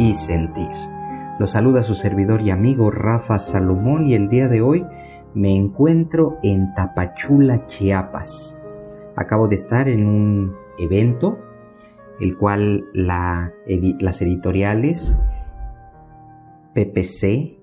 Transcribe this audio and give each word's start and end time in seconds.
y 0.00 0.14
Sentir. 0.14 0.70
Los 1.38 1.52
saluda 1.52 1.82
su 1.82 1.94
servidor 1.94 2.40
y 2.40 2.48
amigo 2.48 2.90
Rafa 2.90 3.38
Salomón 3.38 4.08
y 4.08 4.14
el 4.14 4.30
día 4.30 4.48
de 4.48 4.62
hoy 4.62 4.86
me 5.34 5.54
encuentro 5.54 6.38
en 6.42 6.72
Tapachula, 6.74 7.66
Chiapas. 7.66 8.58
Acabo 9.14 9.46
de 9.46 9.56
estar 9.56 9.90
en 9.90 10.06
un 10.06 10.56
evento, 10.78 11.38
el 12.18 12.38
cual 12.38 12.86
la, 12.94 13.52
las 13.66 14.22
editoriales 14.22 15.18
PPC 16.74 17.58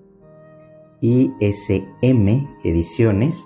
y 1.00 1.32
SM 1.40 2.48
Ediciones 2.62 3.44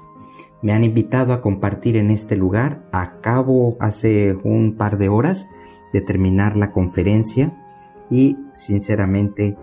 me 0.60 0.74
han 0.74 0.84
invitado 0.84 1.32
a 1.32 1.40
compartir 1.40 1.96
en 1.96 2.10
este 2.10 2.36
lugar. 2.36 2.84
Acabo 2.92 3.78
hace 3.80 4.34
un 4.44 4.76
par 4.76 4.98
de 4.98 5.08
horas 5.08 5.48
de 5.94 6.02
terminar 6.02 6.58
la 6.58 6.72
conferencia 6.72 7.56
y 8.12 8.36
sinceramente 8.54 9.56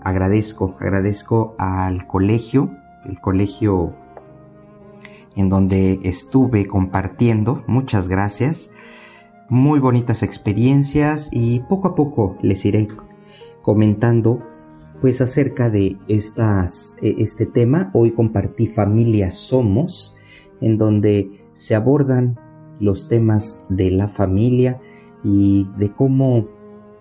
agradezco, 0.00 0.76
agradezco 0.78 1.56
al 1.58 2.06
colegio, 2.06 2.70
el 3.04 3.20
colegio 3.20 3.92
en 5.34 5.48
donde 5.48 5.98
estuve 6.04 6.66
compartiendo. 6.66 7.64
Muchas 7.66 8.08
gracias. 8.08 8.70
Muy 9.48 9.80
bonitas 9.80 10.22
experiencias 10.22 11.30
y 11.32 11.60
poco 11.60 11.88
a 11.88 11.94
poco 11.96 12.38
les 12.42 12.64
iré 12.64 12.86
comentando 13.62 14.40
pues 15.00 15.20
acerca 15.20 15.68
de 15.68 15.96
estas, 16.06 16.96
e, 17.02 17.16
este 17.18 17.44
tema. 17.44 17.90
Hoy 17.92 18.12
compartí 18.12 18.68
Familia 18.68 19.32
Somos 19.32 20.14
en 20.60 20.78
donde 20.78 21.42
se 21.54 21.74
abordan 21.74 22.38
los 22.78 23.08
temas 23.08 23.58
de 23.68 23.90
la 23.90 24.08
familia 24.08 24.80
y 25.24 25.66
de 25.76 25.88
cómo 25.88 26.59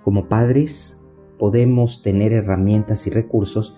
como 0.10 0.28
padres 0.28 1.00
podemos 1.38 2.02
tener 2.02 2.34
herramientas 2.34 3.06
y 3.06 3.12
recursos 3.12 3.78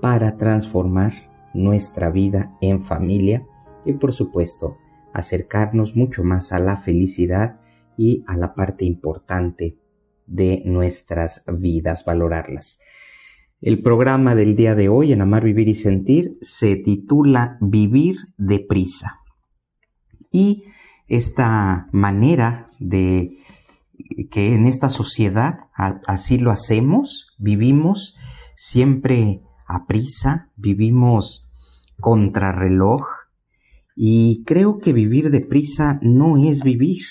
para 0.00 0.36
transformar 0.36 1.12
nuestra 1.54 2.08
vida 2.08 2.56
en 2.60 2.84
familia 2.84 3.44
y 3.84 3.94
por 3.94 4.12
supuesto 4.12 4.76
acercarnos 5.12 5.96
mucho 5.96 6.22
más 6.22 6.52
a 6.52 6.60
la 6.60 6.76
felicidad 6.76 7.58
y 7.96 8.22
a 8.28 8.36
la 8.36 8.54
parte 8.54 8.84
importante 8.84 9.76
de 10.24 10.62
nuestras 10.66 11.42
vidas, 11.52 12.04
valorarlas. 12.04 12.78
El 13.60 13.82
programa 13.82 14.36
del 14.36 14.54
día 14.54 14.76
de 14.76 14.88
hoy 14.88 15.12
en 15.12 15.20
Amar, 15.20 15.42
Vivir 15.42 15.66
y 15.66 15.74
Sentir 15.74 16.38
se 16.42 16.76
titula 16.76 17.58
Vivir 17.60 18.18
deprisa. 18.36 19.18
Y 20.30 20.62
esta 21.08 21.88
manera 21.90 22.70
de 22.78 23.41
que 24.30 24.54
en 24.54 24.66
esta 24.66 24.88
sociedad 24.88 25.68
así 25.74 26.38
lo 26.38 26.50
hacemos, 26.50 27.34
vivimos 27.38 28.16
siempre 28.56 29.42
a 29.66 29.86
prisa, 29.86 30.50
vivimos 30.56 31.50
contrarreloj 32.00 33.06
y 33.94 34.42
creo 34.44 34.78
que 34.78 34.92
vivir 34.92 35.30
deprisa 35.30 35.98
no 36.02 36.42
es 36.42 36.62
vivir, 36.62 37.04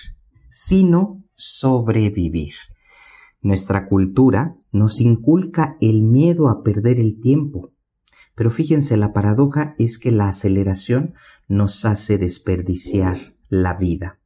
sino 0.49 1.23
sobrevivir. 1.33 2.53
Nuestra 3.41 3.87
cultura 3.87 4.55
nos 4.71 5.01
inculca 5.01 5.77
el 5.81 6.01
miedo 6.01 6.49
a 6.49 6.63
perder 6.63 6.99
el 6.99 7.19
tiempo, 7.19 7.71
pero 8.35 8.51
fíjense, 8.51 8.97
la 8.97 9.13
paradoja 9.13 9.75
es 9.77 9.97
que 9.97 10.11
la 10.11 10.29
aceleración 10.29 11.13
nos 11.47 11.85
hace 11.85 12.17
desperdiciar 12.17 13.17
la 13.49 13.73
vida. 13.73 14.20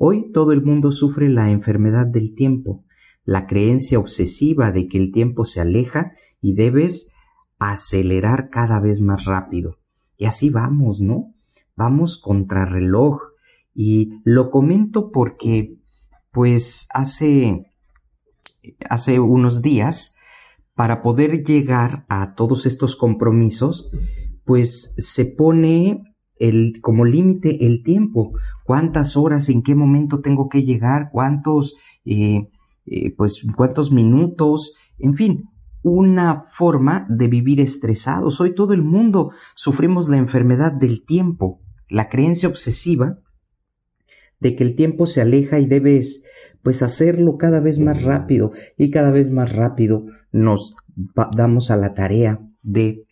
Hoy 0.00 0.30
todo 0.30 0.52
el 0.52 0.62
mundo 0.62 0.92
sufre 0.92 1.28
la 1.28 1.50
enfermedad 1.50 2.06
del 2.06 2.36
tiempo, 2.36 2.84
la 3.24 3.48
creencia 3.48 3.98
obsesiva 3.98 4.70
de 4.70 4.86
que 4.86 4.96
el 4.96 5.10
tiempo 5.10 5.44
se 5.44 5.60
aleja 5.60 6.12
y 6.40 6.54
debes 6.54 7.10
acelerar 7.58 8.48
cada 8.48 8.78
vez 8.78 9.00
más 9.00 9.24
rápido. 9.24 9.78
Y 10.16 10.26
así 10.26 10.50
vamos, 10.50 11.00
¿no? 11.00 11.34
Vamos 11.74 12.16
contra 12.16 12.64
reloj. 12.64 13.22
Y 13.74 14.20
lo 14.22 14.52
comento 14.52 15.10
porque, 15.10 15.78
pues, 16.30 16.86
hace, 16.94 17.72
hace 18.88 19.18
unos 19.18 19.62
días, 19.62 20.14
para 20.76 21.02
poder 21.02 21.44
llegar 21.44 22.06
a 22.08 22.36
todos 22.36 22.66
estos 22.66 22.94
compromisos, 22.94 23.90
pues 24.44 24.94
se 24.96 25.24
pone 25.24 26.07
el, 26.38 26.80
como 26.80 27.04
límite 27.04 27.66
el 27.66 27.82
tiempo, 27.82 28.32
cuántas 28.64 29.16
horas, 29.16 29.48
en 29.48 29.62
qué 29.62 29.74
momento 29.74 30.20
tengo 30.20 30.48
que 30.48 30.62
llegar, 30.62 31.10
cuántos, 31.12 31.76
eh, 32.04 32.48
eh, 32.86 33.14
pues, 33.16 33.42
cuántos 33.56 33.92
minutos, 33.92 34.74
en 34.98 35.14
fin, 35.14 35.48
una 35.82 36.44
forma 36.50 37.06
de 37.08 37.28
vivir 37.28 37.60
estresados. 37.60 38.40
Hoy 38.40 38.54
todo 38.54 38.72
el 38.72 38.82
mundo 38.82 39.32
sufrimos 39.54 40.08
la 40.08 40.16
enfermedad 40.16 40.72
del 40.72 41.04
tiempo, 41.04 41.60
la 41.88 42.08
creencia 42.08 42.48
obsesiva 42.48 43.18
de 44.40 44.54
que 44.54 44.64
el 44.64 44.76
tiempo 44.76 45.06
se 45.06 45.20
aleja 45.20 45.58
y 45.58 45.66
debes 45.66 46.22
pues 46.62 46.82
hacerlo 46.82 47.38
cada 47.38 47.60
vez 47.60 47.78
más 47.78 48.02
rápido 48.02 48.52
y 48.76 48.90
cada 48.90 49.10
vez 49.10 49.30
más 49.30 49.54
rápido 49.54 50.06
nos 50.32 50.74
damos 51.36 51.70
a 51.70 51.76
la 51.76 51.94
tarea 51.94 52.40
de 52.62 53.04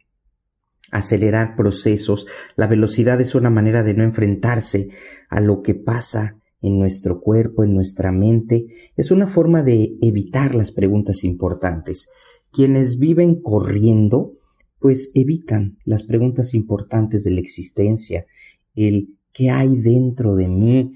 acelerar 0.91 1.57
procesos. 1.57 2.27
La 2.57 2.67
velocidad 2.67 3.21
es 3.21 3.35
una 3.35 3.51
manera 3.51 3.83
de 3.83 3.95
no 3.95 4.05
enfrentarse 4.05 4.89
a 5.29 5.41
lo 5.41 5.63
que 5.63 5.75
pasa 5.75 6.37
en 6.63 6.79
nuestro 6.79 7.21
cuerpo, 7.21 7.65
en 7.65 7.75
nuestra 7.75 8.13
mente. 8.13 8.67
Es 8.97 9.11
una 9.11 9.27
forma 9.27 9.63
de 9.63 9.97
evitar 10.01 10.55
las 10.55 10.73
preguntas 10.73 11.25
importantes. 11.25 12.09
Quienes 12.51 12.99
viven 12.99 13.41
corriendo, 13.41 14.35
pues 14.79 15.11
evitan 15.15 15.79
las 15.85 16.03
preguntas 16.03 16.55
importantes 16.55 17.25
de 17.25 17.33
la 17.33 17.41
existencia, 17.41 18.27
el 18.75 19.17
qué 19.33 19.51
hay 19.51 19.77
dentro 19.77 20.35
de 20.35 20.49
mí, 20.49 20.95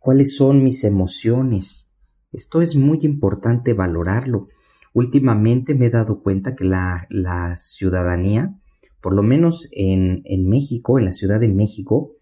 cuáles 0.00 0.36
son 0.36 0.62
mis 0.62 0.84
emociones. 0.84 1.90
Esto 2.32 2.62
es 2.62 2.76
muy 2.76 3.00
importante 3.02 3.74
valorarlo. 3.74 4.48
Últimamente 4.92 5.74
me 5.74 5.86
he 5.86 5.90
dado 5.90 6.22
cuenta 6.22 6.54
que 6.54 6.64
la, 6.64 7.06
la 7.10 7.56
ciudadanía 7.56 8.59
por 9.00 9.14
lo 9.14 9.22
menos 9.22 9.68
en, 9.72 10.22
en 10.24 10.48
México, 10.48 10.98
en 10.98 11.06
la 11.06 11.12
Ciudad 11.12 11.40
de 11.40 11.48
México, 11.48 12.12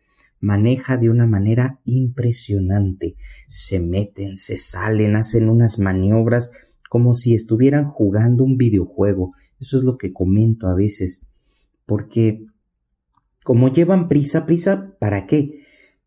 maneja 0.41 0.97
de 0.97 1.11
una 1.11 1.27
manera 1.27 1.81
impresionante. 1.85 3.17
Se 3.47 3.81
meten, 3.81 4.37
se 4.37 4.57
salen, 4.57 5.17
hacen 5.17 5.49
unas 5.49 5.79
maniobras 5.79 6.53
como 6.89 7.15
si 7.15 7.35
estuvieran 7.35 7.91
jugando 7.91 8.45
un 8.45 8.57
videojuego. 8.57 9.33
Eso 9.61 9.79
es 9.79 9.85
lo 9.85 9.99
que 9.99 10.13
comento 10.13 10.69
a 10.69 10.75
veces. 10.75 11.27
Porque 11.87 12.47
como 13.45 13.73
llevan 13.73 14.09
prisa, 14.09 14.47
prisa, 14.47 14.95
¿para 14.99 15.27
qué? 15.27 15.65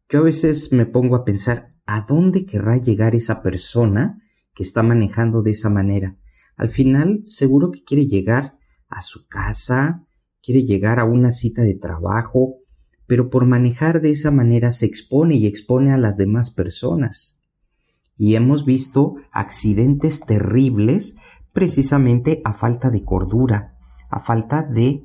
Yo 0.10 0.20
a 0.20 0.24
veces 0.24 0.72
me 0.72 0.86
pongo 0.86 1.16
a 1.16 1.26
pensar, 1.26 1.74
¿a 1.86 2.06
dónde 2.08 2.46
querrá 2.46 2.78
llegar 2.78 3.16
esa 3.16 3.42
persona 3.42 4.22
que 4.54 4.64
está 4.64 4.84
manejando 4.84 5.42
de 5.42 5.52
esa 5.52 5.70
manera? 5.70 6.18
Al 6.56 6.70
final, 6.70 7.22
seguro 7.26 7.72
que 7.72 7.84
quiere 7.84 8.08
llegar 8.08 8.58
a 8.90 9.02
su 9.02 9.28
casa, 9.28 10.06
quiere 10.44 10.64
llegar 10.64 11.00
a 11.00 11.06
una 11.06 11.32
cita 11.32 11.62
de 11.62 11.76
trabajo, 11.76 12.56
pero 13.08 13.30
por 13.30 13.46
manejar 13.46 14.02
de 14.02 14.12
esa 14.12 14.32
manera 14.32 14.72
se 14.72 14.86
expone 14.86 15.36
y 15.36 15.46
expone 15.46 15.92
a 15.92 15.98
las 15.98 16.18
demás 16.18 16.52
personas. 16.52 17.38
y 18.18 18.36
hemos 18.36 18.66
visto 18.66 19.16
accidentes 19.32 20.20
terribles 20.20 21.16
precisamente 21.54 22.40
a 22.46 22.54
falta 22.54 22.92
de 22.92 23.04
cordura, 23.04 23.78
a 24.12 24.20
falta 24.20 24.62
de, 24.62 25.04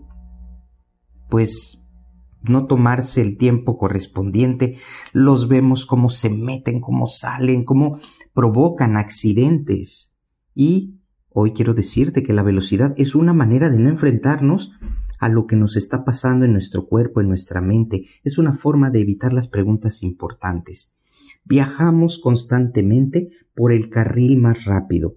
pues, 1.31 1.83
no 2.43 2.67
tomarse 2.67 3.23
el 3.23 3.38
tiempo 3.38 3.79
correspondiente, 3.79 4.77
los 5.12 5.49
vemos 5.49 5.87
cómo 5.87 6.11
se 6.11 6.29
meten, 6.31 6.81
cómo 6.81 7.06
salen, 7.06 7.65
cómo 7.65 8.00
provocan 8.35 8.97
accidentes. 8.97 10.15
Y 10.55 11.00
hoy 11.31 11.53
quiero 11.53 11.75
decirte 11.75 12.23
que 12.23 12.33
la 12.33 12.43
velocidad 12.43 12.93
es 12.97 13.15
una 13.15 13.33
manera 13.33 13.71
de 13.71 13.79
no 13.79 13.88
enfrentarnos 13.88 14.73
a 15.18 15.28
lo 15.28 15.46
que 15.46 15.56
nos 15.56 15.76
está 15.76 16.04
pasando 16.04 16.44
en 16.44 16.52
nuestro 16.52 16.86
cuerpo, 16.86 17.20
en 17.20 17.28
nuestra 17.28 17.60
mente. 17.60 18.06
Es 18.24 18.38
una 18.38 18.54
forma 18.54 18.90
de 18.90 19.00
evitar 19.00 19.32
las 19.32 19.48
preguntas 19.48 20.02
importantes. 20.02 20.94
Viajamos 21.44 22.18
constantemente 22.18 23.30
por 23.54 23.72
el 23.72 23.88
carril 23.88 24.36
más 24.36 24.64
rápido, 24.64 25.14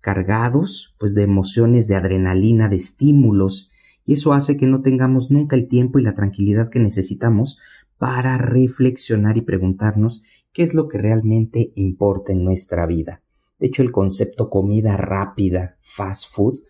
cargados 0.00 0.94
pues 0.98 1.14
de 1.14 1.22
emociones, 1.22 1.86
de 1.88 1.96
adrenalina, 1.96 2.68
de 2.68 2.76
estímulos, 2.76 3.70
y 4.04 4.14
eso 4.14 4.32
hace 4.32 4.56
que 4.56 4.66
no 4.66 4.82
tengamos 4.82 5.30
nunca 5.30 5.56
el 5.56 5.68
tiempo 5.68 5.98
y 5.98 6.02
la 6.02 6.14
tranquilidad 6.14 6.70
que 6.70 6.80
necesitamos 6.80 7.58
para 7.98 8.38
reflexionar 8.38 9.36
y 9.36 9.42
preguntarnos 9.42 10.22
qué 10.52 10.62
es 10.62 10.74
lo 10.74 10.88
que 10.88 10.98
realmente 10.98 11.72
importa 11.74 12.32
en 12.32 12.44
nuestra 12.44 12.86
vida. 12.86 13.22
De 13.58 13.66
hecho, 13.66 13.82
el 13.82 13.92
concepto 13.92 14.48
comida 14.48 14.96
rápida, 14.96 15.76
fast 15.82 16.34
food, 16.34 16.60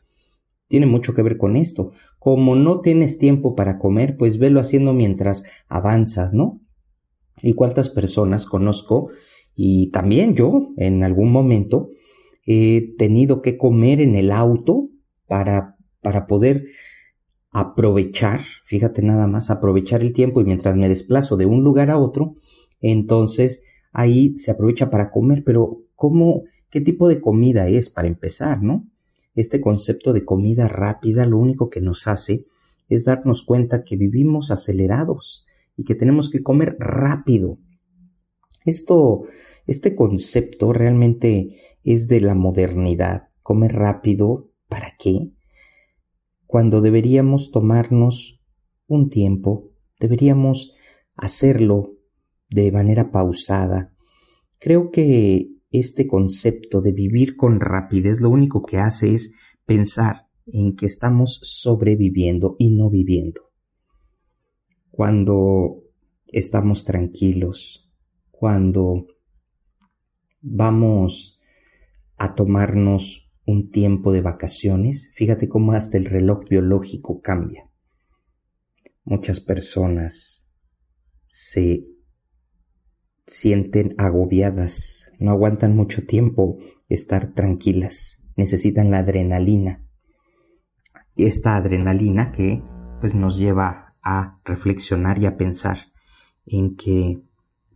tiene 0.66 0.86
mucho 0.86 1.14
que 1.14 1.22
ver 1.22 1.36
con 1.36 1.56
esto. 1.56 1.92
Como 2.20 2.55
no 2.55 2.81
tienes 2.81 3.19
tiempo 3.19 3.56
para 3.56 3.78
comer, 3.78 4.17
pues 4.19 4.38
velo 4.38 4.61
haciendo 4.61 4.93
mientras 4.93 5.43
avanzas, 5.69 6.34
¿no? 6.34 6.61
¿Y 7.43 7.55
cuántas 7.55 7.88
personas 7.88 8.44
conozco? 8.44 9.11
Y 9.56 9.90
también 9.90 10.34
yo, 10.34 10.69
en 10.76 11.02
algún 11.02 11.32
momento, 11.32 11.88
he 12.46 12.94
tenido 12.99 13.40
que 13.40 13.56
comer 13.56 14.02
en 14.02 14.17
el 14.17 14.32
auto 14.32 14.90
para, 15.26 15.76
para 16.02 16.26
poder 16.26 16.67
aprovechar, 17.52 18.43
fíjate 18.66 19.00
nada 19.00 19.26
más, 19.26 19.50
aprovechar 19.50 20.02
el 20.02 20.12
tiempo 20.12 20.43
y 20.43 20.44
mientras 20.44 20.76
me 20.76 20.90
desplazo 20.90 21.38
de 21.38 21.46
un 21.46 21.64
lugar 21.64 21.90
a 21.90 21.99
otro, 21.99 22.34
entonces 22.82 23.62
ahí 23.93 24.37
se 24.37 24.50
aprovecha 24.50 24.90
para 24.90 25.11
comer, 25.11 25.43
pero 25.43 25.78
¿cómo, 25.94 26.43
qué 26.69 26.82
tipo 26.82 27.08
de 27.08 27.23
comida 27.23 27.66
es 27.69 27.88
para 27.88 28.08
empezar, 28.08 28.62
no? 28.62 28.89
Este 29.40 29.62
concepto 29.62 30.12
de 30.12 30.26
comida 30.26 30.69
rápida 30.69 31.25
lo 31.25 31.38
único 31.38 31.70
que 31.70 31.81
nos 31.81 32.06
hace 32.06 32.44
es 32.90 33.06
darnos 33.06 33.42
cuenta 33.42 33.84
que 33.84 33.96
vivimos 33.96 34.50
acelerados 34.50 35.46
y 35.78 35.84
que 35.84 35.94
tenemos 35.94 36.28
que 36.28 36.42
comer 36.42 36.76
rápido. 36.78 37.56
Esto, 38.66 39.22
este 39.66 39.96
concepto 39.96 40.75
realmente 40.75 41.56
es 41.84 42.06
de 42.06 42.20
la 42.20 42.34
modernidad. 42.34 43.28
Comer 43.42 43.72
rápido, 43.72 44.50
¿para 44.69 44.94
qué? 44.98 45.31
Cuando 46.46 46.82
deberíamos 46.82 47.50
tomarnos 47.50 48.42
un 48.88 49.08
tiempo, 49.08 49.70
deberíamos 49.98 50.75
hacerlo 51.16 51.94
de 52.50 52.72
manera 52.72 53.10
pausada. 53.10 53.94
Creo 54.58 54.90
que 54.90 55.48
este 55.70 56.06
concepto 56.06 56.81
de 56.81 56.93
vivir 56.93 57.37
con 57.37 57.61
rapidez 57.61 58.20
lo 58.20 58.31
único 58.31 58.62
que 58.62 58.78
hace 58.78 59.14
es 59.14 59.32
pensar 59.64 60.26
en 60.46 60.75
que 60.75 60.87
estamos 60.87 61.40
sobreviviendo 61.43 62.56
y 62.58 62.70
no 62.70 62.90
viviendo. 62.90 63.50
Cuando 64.90 65.84
estamos 66.26 66.84
tranquilos, 66.84 67.88
cuando 68.31 69.06
vamos 70.40 71.38
a 72.16 72.34
tomarnos 72.34 73.31
un 73.46 73.70
tiempo 73.70 74.12
de 74.12 74.23
vacaciones, 74.23 75.11
fíjate 75.14 75.49
cómo 75.49 75.73
hasta 75.73 75.99
el 75.99 76.06
reloj 76.06 76.49
biológico 76.49 77.20
cambia. 77.20 77.70
Muchas 79.05 79.40
personas 79.40 80.44
se 81.26 81.87
sienten 83.26 83.94
agobiadas, 83.99 85.11
no 85.19 85.31
aguantan 85.31 85.76
mucho 85.76 86.05
tiempo 86.05 86.58
estar 86.88 87.32
tranquilas, 87.32 88.22
necesitan 88.37 88.90
la 88.90 88.99
adrenalina. 88.99 89.84
Esta 91.17 91.56
adrenalina 91.56 92.32
que 92.32 92.62
pues 93.00 93.14
nos 93.14 93.38
lleva 93.38 93.94
a 94.02 94.40
reflexionar 94.44 95.19
y 95.19 95.26
a 95.26 95.37
pensar 95.37 95.78
en 96.46 96.76
que 96.76 97.20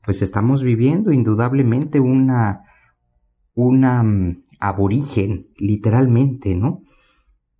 pues 0.04 0.22
estamos 0.22 0.62
viviendo 0.62 1.12
indudablemente 1.12 2.00
una 2.00 2.62
una 3.54 4.02
mm, 4.02 4.42
aborigen, 4.60 5.48
literalmente, 5.56 6.54
¿no? 6.54 6.82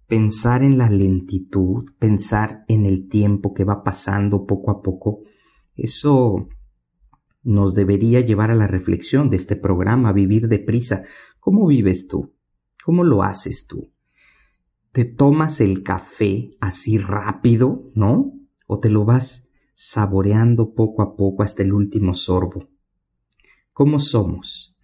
Pensar 0.07 0.63
en 0.63 0.77
la 0.77 0.91
lentitud, 0.91 1.85
pensar 1.99 2.65
en 2.69 2.85
el 2.85 3.09
tiempo 3.09 3.55
que 3.55 3.65
va 3.65 3.83
pasando 3.83 4.45
poco 4.45 4.71
a 4.71 4.83
poco, 4.83 5.21
eso 5.77 6.49
nos 7.45 7.75
debería 7.75 8.21
llevar 8.21 8.51
a 8.51 8.55
la 8.55 8.67
reflexión 8.67 9.31
de 9.31 9.37
este 9.37 9.55
programa, 9.55 10.13
vivir 10.13 10.49
deprisa. 10.49 11.05
¿Cómo 11.39 11.67
vives 11.67 12.09
tú? 12.09 12.35
¿Cómo 12.85 13.05
lo 13.05 13.23
haces 13.23 13.67
tú? 13.67 13.93
¿Te 14.93 15.05
tomas 15.05 15.61
el 15.61 15.83
café 15.83 16.57
así 16.61 16.99
rápido, 16.99 17.91
no? 17.95 18.33
¿O 18.67 18.81
te 18.81 18.89
lo 18.89 19.05
vas 19.05 19.49
saboreando 19.75 20.75
poco 20.75 21.03
a 21.03 21.17
poco 21.17 21.43
hasta 21.43 21.63
el 21.63 21.73
último 21.73 22.15
sorbo? 22.15 22.69
¿Cómo 23.73 23.99
somos? 23.99 24.77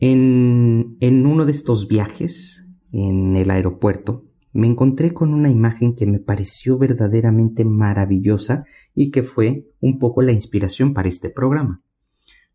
En, 0.00 0.96
en 1.00 1.26
uno 1.26 1.44
de 1.44 1.52
estos 1.52 1.86
viajes, 1.86 2.66
en 2.92 3.36
el 3.36 3.50
aeropuerto, 3.50 4.24
me 4.54 4.68
encontré 4.68 5.12
con 5.12 5.34
una 5.34 5.50
imagen 5.50 5.96
que 5.96 6.06
me 6.06 6.20
pareció 6.20 6.78
verdaderamente 6.78 7.64
maravillosa 7.64 8.64
y 8.94 9.10
que 9.10 9.22
fue 9.22 9.66
un 9.80 9.98
poco 9.98 10.22
la 10.22 10.32
inspiración 10.32 10.94
para 10.94 11.08
este 11.08 11.30
programa. 11.30 11.82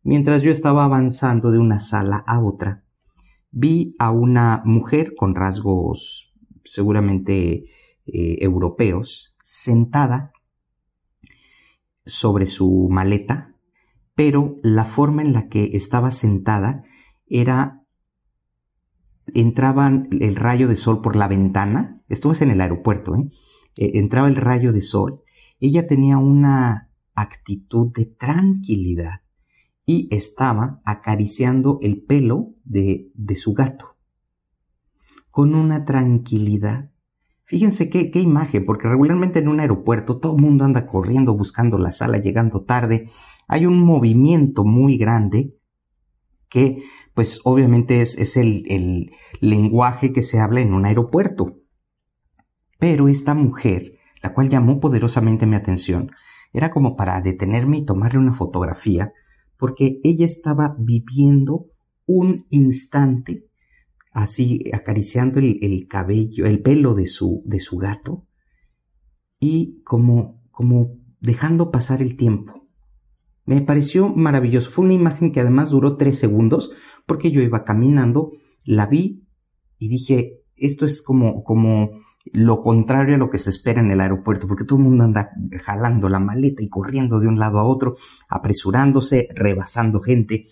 Mientras 0.03 0.41
yo 0.41 0.51
estaba 0.51 0.85
avanzando 0.85 1.51
de 1.51 1.59
una 1.59 1.79
sala 1.79 2.23
a 2.25 2.39
otra, 2.39 2.83
vi 3.51 3.95
a 3.99 4.11
una 4.11 4.61
mujer 4.65 5.15
con 5.15 5.35
rasgos 5.35 6.33
seguramente 6.63 7.65
eh, 8.05 8.37
europeos 8.41 9.35
sentada 9.43 10.31
sobre 12.05 12.45
su 12.45 12.87
maleta, 12.89 13.55
pero 14.15 14.57
la 14.63 14.85
forma 14.85 15.21
en 15.21 15.33
la 15.33 15.47
que 15.49 15.71
estaba 15.73 16.11
sentada 16.11 16.83
era 17.27 17.83
entraba 19.33 19.87
el 19.87 20.35
rayo 20.35 20.67
de 20.67 20.75
sol 20.75 21.01
por 21.01 21.15
la 21.15 21.27
ventana, 21.27 22.01
esto 22.09 22.31
es 22.31 22.41
en 22.41 22.51
el 22.51 22.61
aeropuerto, 22.61 23.15
¿eh? 23.15 23.29
¿eh? 23.75 23.91
entraba 23.95 24.27
el 24.27 24.35
rayo 24.35 24.73
de 24.73 24.81
sol, 24.81 25.21
ella 25.59 25.87
tenía 25.87 26.17
una 26.17 26.89
actitud 27.15 27.91
de 27.93 28.05
tranquilidad 28.05 29.21
y 29.85 30.07
estaba 30.11 30.81
acariciando 30.85 31.79
el 31.81 32.03
pelo 32.03 32.53
de, 32.63 33.11
de 33.13 33.35
su 33.35 33.53
gato, 33.53 33.97
con 35.31 35.55
una 35.55 35.85
tranquilidad. 35.85 36.91
Fíjense 37.45 37.89
qué, 37.89 38.11
qué 38.11 38.19
imagen, 38.19 38.65
porque 38.65 38.87
regularmente 38.87 39.39
en 39.39 39.47
un 39.47 39.59
aeropuerto 39.59 40.19
todo 40.19 40.35
el 40.35 40.41
mundo 40.41 40.65
anda 40.65 40.85
corriendo, 40.85 41.35
buscando 41.35 41.79
la 41.79 41.91
sala, 41.91 42.19
llegando 42.19 42.63
tarde. 42.63 43.09
Hay 43.47 43.65
un 43.65 43.83
movimiento 43.83 44.63
muy 44.63 44.97
grande 44.97 45.55
que 46.49 46.83
pues 47.13 47.41
obviamente 47.43 48.01
es, 48.01 48.37
el, 48.37 48.63
el 48.67 49.11
lenguaje 49.41 50.13
que 50.13 50.21
se 50.21 50.39
habla 50.39 50.61
en 50.61 50.73
un 50.73 50.85
aeropuerto. 50.85 51.57
Pero 52.77 53.09
esta 53.09 53.33
mujer, 53.33 53.98
la 54.21 54.33
cual 54.33 54.49
llamó 54.49 54.79
poderosamente 54.79 55.45
mi 55.45 55.55
atención, 55.55 56.11
era 56.53 56.71
como 56.71 56.95
para 56.95 57.21
detenerme 57.21 57.77
y 57.79 57.85
tomarle 57.85 58.19
una 58.19 58.33
fotografía, 58.33 59.13
porque 59.57 59.99
ella 60.03 60.25
estaba 60.25 60.75
viviendo 60.79 61.67
un 62.05 62.45
instante, 62.49 63.45
así 64.11 64.63
acariciando 64.73 65.39
el, 65.39 65.59
el, 65.61 65.87
cabello, 65.87 66.45
el 66.45 66.61
pelo 66.61 66.95
de 66.95 67.05
su, 67.05 67.43
de 67.45 67.59
su 67.59 67.77
gato, 67.77 68.25
y 69.39 69.81
como, 69.83 70.41
como 70.51 70.97
dejando 71.19 71.71
pasar 71.71 72.01
el 72.01 72.17
tiempo. 72.17 72.67
Me 73.45 73.61
pareció 73.61 74.09
maravilloso. 74.09 74.69
Fue 74.69 74.85
una 74.85 74.93
imagen 74.93 75.31
que 75.31 75.39
además 75.39 75.71
duró 75.71 75.97
tres 75.97 76.19
segundos, 76.19 76.71
porque 77.05 77.31
yo 77.31 77.41
iba 77.41 77.63
caminando, 77.63 78.31
la 78.63 78.85
vi 78.85 79.23
y 79.79 79.87
dije, 79.87 80.41
esto 80.55 80.85
es 80.85 81.01
como, 81.01 81.43
como 81.43 81.91
lo 82.33 82.61
contrario 82.61 83.15
a 83.15 83.17
lo 83.17 83.29
que 83.29 83.37
se 83.37 83.49
espera 83.49 83.81
en 83.81 83.91
el 83.91 84.01
aeropuerto, 84.01 84.47
porque 84.47 84.65
todo 84.65 84.79
el 84.79 84.85
mundo 84.85 85.03
anda 85.03 85.31
jalando 85.63 86.09
la 86.09 86.19
maleta 86.19 86.63
y 86.63 86.69
corriendo 86.69 87.19
de 87.19 87.27
un 87.27 87.39
lado 87.39 87.59
a 87.59 87.65
otro, 87.65 87.95
apresurándose, 88.27 89.29
rebasando 89.33 90.01
gente. 90.01 90.47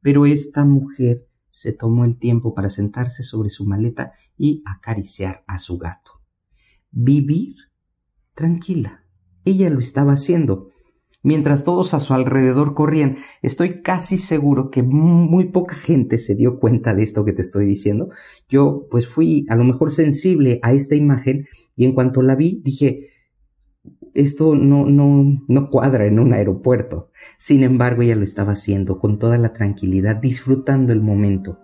Pero 0.00 0.26
esta 0.26 0.64
mujer 0.64 1.26
se 1.50 1.72
tomó 1.72 2.04
el 2.04 2.18
tiempo 2.18 2.54
para 2.54 2.70
sentarse 2.70 3.22
sobre 3.22 3.50
su 3.50 3.64
maleta 3.66 4.12
y 4.36 4.62
acariciar 4.66 5.44
a 5.46 5.58
su 5.58 5.78
gato. 5.78 6.12
Vivir 6.90 7.54
tranquila. 8.34 9.04
Ella 9.44 9.70
lo 9.70 9.78
estaba 9.78 10.12
haciendo. 10.12 10.71
Mientras 11.22 11.64
todos 11.64 11.94
a 11.94 12.00
su 12.00 12.14
alrededor 12.14 12.74
corrían. 12.74 13.18
Estoy 13.42 13.82
casi 13.82 14.18
seguro 14.18 14.70
que 14.70 14.82
muy 14.82 15.46
poca 15.46 15.74
gente 15.74 16.18
se 16.18 16.34
dio 16.34 16.58
cuenta 16.58 16.94
de 16.94 17.02
esto 17.02 17.24
que 17.24 17.32
te 17.32 17.42
estoy 17.42 17.66
diciendo. 17.66 18.10
Yo 18.48 18.86
pues 18.90 19.08
fui 19.08 19.46
a 19.48 19.56
lo 19.56 19.64
mejor 19.64 19.92
sensible 19.92 20.58
a 20.62 20.72
esta 20.72 20.94
imagen 20.94 21.46
y 21.76 21.84
en 21.84 21.92
cuanto 21.92 22.22
la 22.22 22.34
vi 22.34 22.60
dije, 22.62 23.08
esto 24.14 24.54
no, 24.54 24.86
no, 24.86 25.42
no 25.48 25.70
cuadra 25.70 26.06
en 26.06 26.18
un 26.18 26.32
aeropuerto. 26.32 27.10
Sin 27.38 27.62
embargo, 27.62 28.02
ella 28.02 28.16
lo 28.16 28.24
estaba 28.24 28.52
haciendo 28.52 28.98
con 28.98 29.18
toda 29.18 29.38
la 29.38 29.52
tranquilidad, 29.52 30.16
disfrutando 30.16 30.92
el 30.92 31.00
momento. 31.00 31.58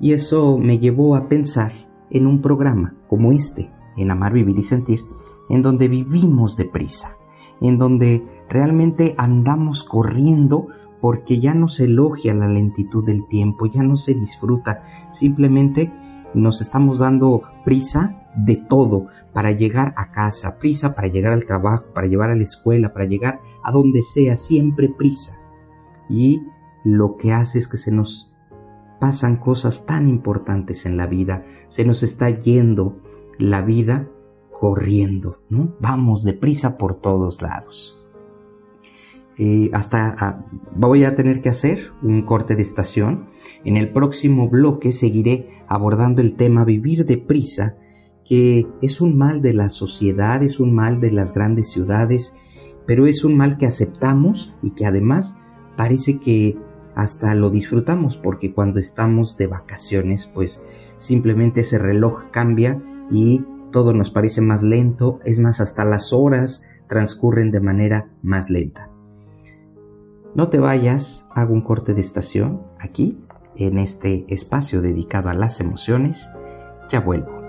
Y 0.00 0.14
eso 0.14 0.58
me 0.58 0.78
llevó 0.78 1.14
a 1.14 1.28
pensar 1.28 1.72
en 2.10 2.26
un 2.26 2.40
programa 2.40 2.96
como 3.06 3.32
este, 3.32 3.70
en 3.96 4.10
Amar, 4.10 4.32
Vivir 4.32 4.58
y 4.58 4.62
Sentir, 4.62 5.00
en 5.48 5.62
donde 5.62 5.88
vivimos 5.88 6.56
deprisa, 6.56 7.16
en 7.62 7.78
donde 7.78 8.22
realmente 8.48 9.14
andamos 9.16 9.84
corriendo 9.84 10.66
porque 11.00 11.40
ya 11.40 11.54
no 11.54 11.68
se 11.68 11.84
elogia 11.84 12.34
la 12.34 12.46
lentitud 12.46 13.04
del 13.04 13.26
tiempo, 13.26 13.66
ya 13.66 13.82
no 13.82 13.96
se 13.96 14.14
disfruta, 14.14 14.84
simplemente 15.10 15.92
nos 16.34 16.60
estamos 16.60 16.98
dando 16.98 17.42
prisa 17.64 18.18
de 18.36 18.56
todo 18.56 19.06
para 19.32 19.52
llegar 19.52 19.94
a 19.96 20.10
casa, 20.10 20.58
prisa 20.58 20.94
para 20.94 21.08
llegar 21.08 21.32
al 21.32 21.44
trabajo, 21.44 21.86
para 21.94 22.06
llevar 22.06 22.30
a 22.30 22.36
la 22.36 22.44
escuela, 22.44 22.92
para 22.92 23.04
llegar 23.04 23.40
a 23.62 23.72
donde 23.72 24.02
sea, 24.02 24.36
siempre 24.36 24.88
prisa. 24.88 25.36
Y 26.08 26.42
lo 26.84 27.16
que 27.16 27.32
hace 27.32 27.58
es 27.58 27.68
que 27.68 27.76
se 27.76 27.92
nos 27.92 28.34
pasan 29.00 29.36
cosas 29.36 29.84
tan 29.86 30.08
importantes 30.08 30.86
en 30.86 30.96
la 30.96 31.06
vida, 31.06 31.44
se 31.68 31.84
nos 31.84 32.02
está 32.02 32.30
yendo 32.30 32.96
la 33.38 33.60
vida 33.60 34.08
corriendo, 34.62 35.40
¿no? 35.50 35.74
Vamos 35.80 36.22
deprisa 36.22 36.78
por 36.78 37.00
todos 37.00 37.42
lados. 37.42 38.00
Eh, 39.36 39.70
hasta 39.72 40.14
ah, 40.16 40.46
voy 40.76 41.02
a 41.02 41.16
tener 41.16 41.42
que 41.42 41.48
hacer 41.48 41.90
un 42.00 42.22
corte 42.22 42.54
de 42.54 42.62
estación. 42.62 43.26
En 43.64 43.76
el 43.76 43.90
próximo 43.90 44.48
bloque 44.48 44.92
seguiré 44.92 45.48
abordando 45.66 46.22
el 46.22 46.36
tema 46.36 46.64
vivir 46.64 47.06
deprisa, 47.06 47.74
que 48.24 48.68
es 48.82 49.00
un 49.00 49.18
mal 49.18 49.42
de 49.42 49.52
la 49.52 49.68
sociedad, 49.68 50.44
es 50.44 50.60
un 50.60 50.72
mal 50.72 51.00
de 51.00 51.10
las 51.10 51.34
grandes 51.34 51.68
ciudades, 51.68 52.32
pero 52.86 53.08
es 53.08 53.24
un 53.24 53.36
mal 53.36 53.58
que 53.58 53.66
aceptamos 53.66 54.54
y 54.62 54.70
que 54.76 54.86
además 54.86 55.36
parece 55.76 56.20
que 56.20 56.56
hasta 56.94 57.34
lo 57.34 57.50
disfrutamos 57.50 58.16
porque 58.16 58.54
cuando 58.54 58.78
estamos 58.78 59.36
de 59.36 59.48
vacaciones 59.48 60.30
pues 60.32 60.62
simplemente 60.98 61.62
ese 61.62 61.78
reloj 61.78 62.30
cambia 62.30 62.80
y 63.10 63.44
todo 63.72 63.92
nos 63.92 64.10
parece 64.10 64.40
más 64.40 64.62
lento, 64.62 65.18
es 65.24 65.40
más 65.40 65.60
hasta 65.60 65.84
las 65.84 66.12
horas 66.12 66.62
transcurren 66.86 67.50
de 67.50 67.60
manera 67.60 68.10
más 68.22 68.50
lenta. 68.50 68.88
No 70.36 70.48
te 70.48 70.60
vayas, 70.60 71.26
hago 71.34 71.52
un 71.52 71.62
corte 71.62 71.92
de 71.92 72.00
estación 72.00 72.62
aquí, 72.78 73.18
en 73.56 73.78
este 73.78 74.24
espacio 74.28 74.80
dedicado 74.80 75.28
a 75.28 75.34
las 75.34 75.60
emociones. 75.60 76.30
Ya 76.90 77.00
vuelvo. 77.00 77.42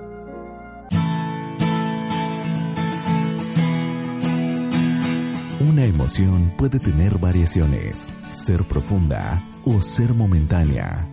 Una 5.70 5.86
emoción 5.86 6.52
puede 6.58 6.80
tener 6.80 7.18
variaciones, 7.18 8.14
ser 8.32 8.64
profunda 8.64 9.42
o 9.66 9.82
ser 9.82 10.14
momentánea. 10.14 11.13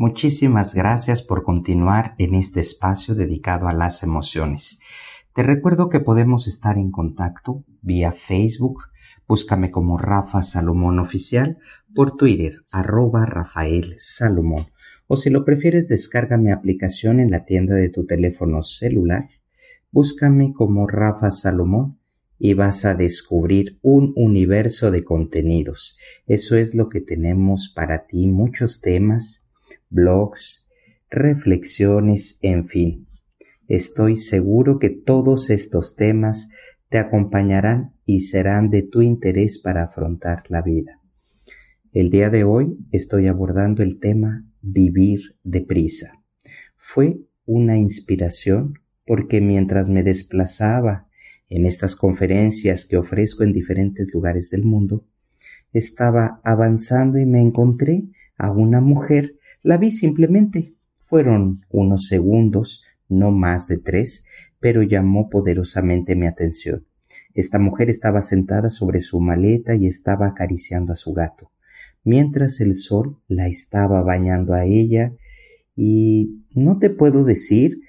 Muchísimas 0.00 0.74
gracias 0.74 1.20
por 1.20 1.42
continuar 1.42 2.14
en 2.16 2.34
este 2.34 2.60
espacio 2.60 3.14
dedicado 3.14 3.68
a 3.68 3.74
las 3.74 4.02
emociones. 4.02 4.80
Te 5.34 5.42
recuerdo 5.42 5.90
que 5.90 6.00
podemos 6.00 6.48
estar 6.48 6.78
en 6.78 6.90
contacto 6.90 7.64
vía 7.82 8.12
Facebook, 8.12 8.84
búscame 9.28 9.70
como 9.70 9.98
Rafa 9.98 10.42
Salomón 10.42 11.00
Oficial, 11.00 11.58
por 11.94 12.12
Twitter, 12.12 12.62
arroba 12.72 13.26
Rafael 13.26 13.96
Salomón 13.98 14.68
o 15.06 15.18
si 15.18 15.28
lo 15.28 15.44
prefieres 15.44 15.86
descarga 15.86 16.38
mi 16.38 16.50
aplicación 16.50 17.20
en 17.20 17.30
la 17.30 17.44
tienda 17.44 17.74
de 17.74 17.90
tu 17.90 18.06
teléfono 18.06 18.62
celular, 18.62 19.28
búscame 19.90 20.54
como 20.54 20.86
Rafa 20.86 21.30
Salomón 21.30 21.98
y 22.38 22.54
vas 22.54 22.86
a 22.86 22.94
descubrir 22.94 23.78
un 23.82 24.14
universo 24.16 24.90
de 24.90 25.04
contenidos. 25.04 25.98
Eso 26.26 26.56
es 26.56 26.74
lo 26.74 26.88
que 26.88 27.02
tenemos 27.02 27.70
para 27.76 28.06
ti, 28.06 28.28
muchos 28.28 28.80
temas, 28.80 29.44
blogs, 29.90 30.66
reflexiones, 31.10 32.38
en 32.42 32.66
fin. 32.68 33.06
Estoy 33.68 34.16
seguro 34.16 34.78
que 34.78 34.90
todos 34.90 35.50
estos 35.50 35.96
temas 35.96 36.48
te 36.88 36.98
acompañarán 36.98 37.92
y 38.06 38.20
serán 38.20 38.70
de 38.70 38.82
tu 38.82 39.02
interés 39.02 39.58
para 39.58 39.84
afrontar 39.84 40.44
la 40.48 40.62
vida. 40.62 41.00
El 41.92 42.10
día 42.10 42.30
de 42.30 42.44
hoy 42.44 42.78
estoy 42.92 43.26
abordando 43.26 43.82
el 43.82 43.98
tema 43.98 44.44
vivir 44.62 45.36
deprisa. 45.42 46.22
Fue 46.76 47.20
una 47.46 47.78
inspiración 47.78 48.78
porque 49.06 49.40
mientras 49.40 49.88
me 49.88 50.02
desplazaba 50.02 51.08
en 51.48 51.66
estas 51.66 51.96
conferencias 51.96 52.86
que 52.86 52.96
ofrezco 52.96 53.42
en 53.42 53.52
diferentes 53.52 54.14
lugares 54.14 54.50
del 54.50 54.62
mundo, 54.62 55.04
estaba 55.72 56.40
avanzando 56.44 57.18
y 57.18 57.26
me 57.26 57.40
encontré 57.40 58.04
a 58.36 58.52
una 58.52 58.80
mujer. 58.80 59.34
La 59.62 59.76
vi 59.76 59.90
simplemente. 59.90 60.74
Fueron 60.98 61.64
unos 61.70 62.06
segundos, 62.06 62.84
no 63.08 63.30
más 63.30 63.66
de 63.66 63.78
tres, 63.78 64.24
pero 64.60 64.82
llamó 64.82 65.28
poderosamente 65.28 66.14
mi 66.14 66.26
atención. 66.26 66.84
Esta 67.34 67.58
mujer 67.58 67.90
estaba 67.90 68.22
sentada 68.22 68.70
sobre 68.70 69.00
su 69.00 69.20
maleta 69.20 69.74
y 69.74 69.86
estaba 69.86 70.28
acariciando 70.28 70.92
a 70.92 70.96
su 70.96 71.12
gato 71.12 71.50
mientras 72.04 72.60
el 72.60 72.76
sol 72.76 73.18
la 73.28 73.48
estaba 73.48 74.02
bañando 74.02 74.54
a 74.54 74.64
ella 74.64 75.12
y 75.76 76.42
no 76.54 76.78
te 76.78 76.90
puedo 76.90 77.24
decir 77.24 77.80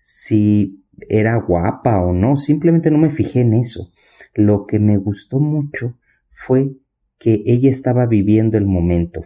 si 0.00 0.84
era 1.08 1.36
guapa 1.36 2.00
o 2.00 2.12
no, 2.12 2.36
simplemente 2.36 2.90
no 2.90 2.98
me 2.98 3.10
fijé 3.10 3.40
en 3.40 3.54
eso. 3.54 3.90
Lo 4.34 4.66
que 4.66 4.78
me 4.78 4.98
gustó 4.98 5.40
mucho 5.40 5.94
fue 6.30 6.72
que 7.18 7.42
ella 7.46 7.70
estaba 7.70 8.06
viviendo 8.06 8.58
el 8.58 8.66
momento. 8.66 9.24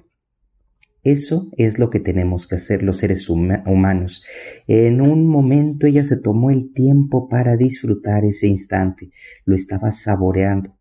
Eso 1.04 1.50
es 1.58 1.78
lo 1.78 1.90
que 1.90 2.00
tenemos 2.00 2.48
que 2.48 2.54
hacer 2.54 2.82
los 2.82 2.96
seres 2.96 3.28
humanos. 3.28 4.24
En 4.66 5.02
un 5.02 5.26
momento 5.26 5.86
ella 5.86 6.02
se 6.02 6.16
tomó 6.16 6.50
el 6.50 6.72
tiempo 6.72 7.28
para 7.28 7.58
disfrutar 7.58 8.24
ese 8.24 8.46
instante, 8.46 9.10
lo 9.44 9.54
estaba 9.54 9.92
saboreando. 9.92 10.74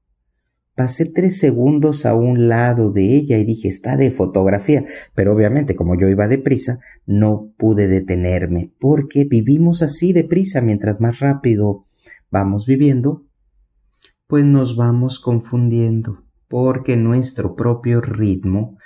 Pasé 0.75 1.06
tres 1.06 1.38
segundos 1.38 2.06
a 2.06 2.15
un 2.15 2.48
lado 2.48 2.89
de 2.89 3.15
ella 3.15 3.38
y 3.38 3.44
dije, 3.44 3.68
está 3.68 3.98
de 3.98 4.12
fotografía, 4.12 4.86
pero 5.13 5.36
obviamente 5.36 5.75
como 5.75 6.00
yo 6.00 6.08
iba 6.08 6.30
deprisa, 6.30 6.80
no 7.06 7.51
pude 7.58 7.88
detenerme, 7.89 8.72
porque 8.80 9.25
vivimos 9.25 9.84
así 9.84 10.13
deprisa, 10.13 10.62
mientras 10.62 11.01
más 11.01 11.20
rápido 11.20 11.86
vamos 12.32 12.65
viviendo, 12.65 13.25
pues 14.25 14.46
nos 14.46 14.75
vamos 14.77 15.20
confundiendo, 15.20 16.24
porque 16.48 16.96
nuestro 16.96 17.56
propio 17.56 18.01
ritmo 18.01 18.77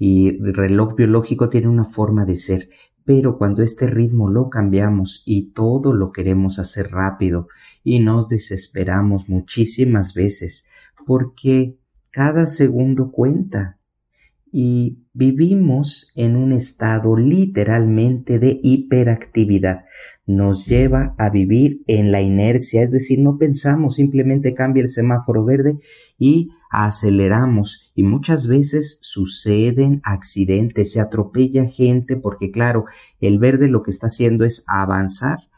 y 0.00 0.38
reloj 0.38 0.96
biológico 0.96 1.50
tiene 1.50 1.68
una 1.68 1.84
forma 1.84 2.24
de 2.24 2.34
ser, 2.34 2.70
pero 3.04 3.36
cuando 3.36 3.62
este 3.62 3.86
ritmo 3.86 4.30
lo 4.30 4.48
cambiamos 4.48 5.22
y 5.26 5.52
todo 5.52 5.92
lo 5.92 6.10
queremos 6.10 6.58
hacer 6.58 6.90
rápido 6.90 7.48
y 7.84 8.00
nos 8.00 8.26
desesperamos 8.28 9.28
muchísimas 9.28 10.14
veces, 10.14 10.66
porque 11.06 11.76
cada 12.10 12.46
segundo 12.46 13.12
cuenta 13.12 13.78
y 14.50 15.04
vivimos 15.12 16.10
en 16.16 16.34
un 16.34 16.52
estado 16.52 17.14
literalmente 17.16 18.38
de 18.38 18.58
hiperactividad. 18.62 19.84
Nos 20.26 20.64
lleva 20.64 21.14
a 21.18 21.28
vivir 21.28 21.82
en 21.86 22.10
la 22.10 22.22
inercia, 22.22 22.82
es 22.82 22.90
decir, 22.90 23.18
no 23.18 23.36
pensamos, 23.36 23.96
simplemente 23.96 24.54
cambia 24.54 24.82
el 24.82 24.88
semáforo 24.88 25.44
verde 25.44 25.78
y 26.18 26.50
aceleramos 26.70 27.92
y 27.94 28.02
muchas 28.02 28.46
veces 28.46 28.98
suceden 29.02 30.00
accidentes, 30.04 30.92
se 30.92 31.00
atropella 31.00 31.66
gente 31.66 32.16
porque 32.16 32.50
claro, 32.50 32.86
el 33.20 33.38
verde 33.38 33.68
lo 33.68 33.82
que 33.82 33.90
está 33.90 34.06
haciendo 34.06 34.44
es 34.44 34.64
avanzar 34.66 35.50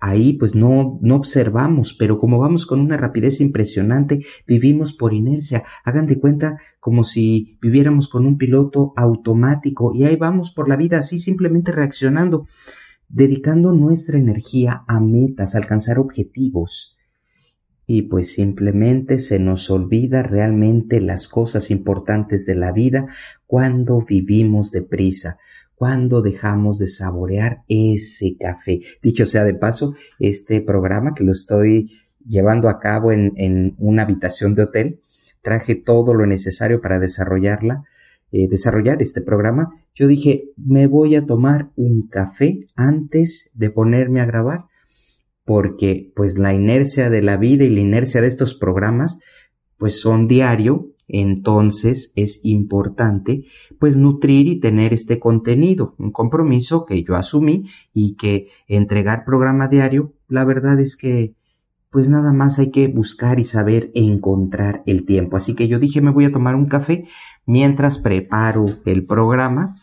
ahí 0.00 0.34
pues 0.34 0.54
no, 0.54 0.98
no 1.02 1.16
observamos, 1.16 1.94
pero 1.94 2.18
como 2.18 2.38
vamos 2.38 2.66
con 2.66 2.80
una 2.80 2.96
rapidez 2.96 3.40
impresionante, 3.40 4.24
vivimos 4.46 4.92
por 4.92 5.12
inercia. 5.12 5.64
Hagan 5.84 6.06
de 6.06 6.18
cuenta 6.18 6.58
como 6.80 7.04
si 7.04 7.58
viviéramos 7.60 8.08
con 8.08 8.26
un 8.26 8.38
piloto 8.38 8.92
automático 8.96 9.92
y 9.94 10.04
ahí 10.04 10.16
vamos 10.16 10.52
por 10.52 10.68
la 10.68 10.76
vida 10.76 10.98
así 10.98 11.18
simplemente 11.18 11.72
reaccionando, 11.72 12.46
dedicando 13.08 13.72
nuestra 13.72 14.18
energía 14.18 14.84
a 14.86 15.00
metas, 15.00 15.54
a 15.54 15.58
alcanzar 15.58 15.98
objetivos. 15.98 16.97
Y 17.90 18.02
pues 18.02 18.34
simplemente 18.34 19.18
se 19.18 19.38
nos 19.38 19.70
olvida 19.70 20.22
realmente 20.22 21.00
las 21.00 21.26
cosas 21.26 21.70
importantes 21.70 22.44
de 22.44 22.54
la 22.54 22.70
vida 22.70 23.06
cuando 23.46 24.02
vivimos 24.02 24.70
deprisa, 24.70 25.38
cuando 25.74 26.20
dejamos 26.20 26.78
de 26.78 26.86
saborear 26.86 27.62
ese 27.66 28.36
café. 28.38 28.82
Dicho 29.02 29.24
sea 29.24 29.42
de 29.42 29.54
paso, 29.54 29.94
este 30.18 30.60
programa 30.60 31.14
que 31.14 31.24
lo 31.24 31.32
estoy 31.32 31.90
llevando 32.28 32.68
a 32.68 32.78
cabo 32.78 33.10
en, 33.10 33.74
una 33.78 34.02
habitación 34.02 34.54
de 34.54 34.64
hotel, 34.64 35.00
traje 35.40 35.74
todo 35.74 36.12
lo 36.12 36.26
necesario 36.26 36.82
para 36.82 36.98
desarrollarla, 36.98 37.84
eh, 38.32 38.48
desarrollar 38.48 39.00
este 39.00 39.22
programa. 39.22 39.70
Yo 39.94 40.06
dije, 40.08 40.50
me 40.58 40.86
voy 40.86 41.16
a 41.16 41.24
tomar 41.24 41.70
un 41.74 42.06
café 42.06 42.66
antes 42.76 43.50
de 43.54 43.70
ponerme 43.70 44.20
a 44.20 44.26
grabar, 44.26 44.66
porque 45.48 46.12
pues 46.14 46.36
la 46.36 46.52
inercia 46.52 47.08
de 47.08 47.22
la 47.22 47.38
vida 47.38 47.64
y 47.64 47.70
la 47.70 47.80
inercia 47.80 48.20
de 48.20 48.26
estos 48.26 48.54
programas, 48.54 49.18
pues 49.78 49.98
son 49.98 50.28
diario 50.28 50.90
entonces 51.08 52.12
es 52.16 52.40
importante 52.42 53.46
pues 53.78 53.96
nutrir 53.96 54.46
y 54.46 54.60
tener 54.60 54.92
este 54.92 55.18
contenido, 55.18 55.94
un 55.96 56.12
compromiso 56.12 56.84
que 56.84 57.02
yo 57.02 57.16
asumí 57.16 57.64
y 57.94 58.14
que 58.16 58.48
entregar 58.66 59.24
programa 59.24 59.68
diario, 59.68 60.12
la 60.28 60.44
verdad 60.44 60.78
es 60.80 60.96
que 60.96 61.32
pues 61.88 62.10
nada 62.10 62.34
más 62.34 62.58
hay 62.58 62.70
que 62.70 62.88
buscar 62.88 63.40
y 63.40 63.44
saber 63.44 63.90
encontrar 63.94 64.82
el 64.84 65.06
tiempo. 65.06 65.38
Así 65.38 65.54
que 65.54 65.66
yo 65.66 65.78
dije 65.78 66.02
me 66.02 66.10
voy 66.10 66.26
a 66.26 66.32
tomar 66.32 66.54
un 66.56 66.66
café 66.66 67.06
mientras 67.46 67.98
preparo 67.98 68.66
el 68.84 69.06
programa, 69.06 69.76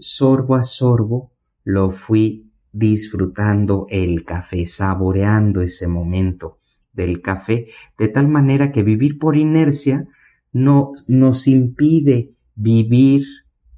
sorbo 0.00 0.54
a 0.54 0.62
sorbo 0.62 1.30
lo 1.62 1.90
fui 1.90 2.53
disfrutando 2.74 3.86
el 3.88 4.24
café, 4.24 4.66
saboreando 4.66 5.62
ese 5.62 5.86
momento 5.86 6.58
del 6.92 7.22
café, 7.22 7.68
de 7.98 8.08
tal 8.08 8.28
manera 8.28 8.72
que 8.72 8.82
vivir 8.82 9.18
por 9.18 9.36
inercia 9.36 10.06
no 10.52 10.92
nos 11.06 11.46
impide 11.46 12.32
vivir 12.56 13.24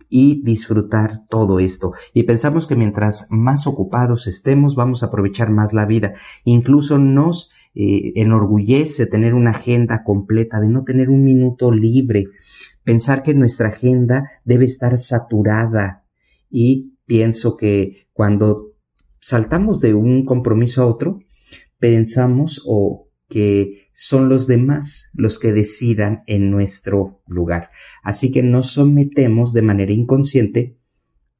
y 0.08 0.42
disfrutar 0.42 1.26
todo 1.28 1.60
esto. 1.60 1.92
Y 2.14 2.22
pensamos 2.22 2.66
que 2.66 2.76
mientras 2.76 3.26
más 3.28 3.66
ocupados 3.66 4.26
estemos, 4.26 4.74
vamos 4.74 5.02
a 5.02 5.06
aprovechar 5.06 5.50
más 5.50 5.72
la 5.72 5.84
vida. 5.84 6.14
Incluso 6.44 6.98
nos 6.98 7.50
eh, 7.74 8.12
enorgullece 8.16 9.06
tener 9.06 9.34
una 9.34 9.50
agenda 9.50 10.04
completa, 10.04 10.60
de 10.60 10.68
no 10.68 10.84
tener 10.84 11.10
un 11.10 11.24
minuto 11.24 11.70
libre, 11.70 12.24
pensar 12.84 13.22
que 13.22 13.34
nuestra 13.34 13.68
agenda 13.68 14.30
debe 14.44 14.64
estar 14.64 14.96
saturada. 14.96 16.04
Y 16.50 16.92
pienso 17.06 17.56
que 17.56 18.06
cuando 18.12 18.75
saltamos 19.26 19.80
de 19.80 19.92
un 19.92 20.24
compromiso 20.24 20.82
a 20.82 20.86
otro, 20.86 21.18
pensamos 21.80 22.62
o 22.64 23.08
que 23.28 23.88
son 23.92 24.28
los 24.28 24.46
demás 24.46 25.10
los 25.14 25.40
que 25.40 25.52
decidan 25.52 26.22
en 26.28 26.52
nuestro 26.52 27.22
lugar. 27.26 27.70
Así 28.04 28.30
que 28.30 28.44
nos 28.44 28.70
sometemos 28.70 29.52
de 29.52 29.62
manera 29.62 29.90
inconsciente 29.90 30.76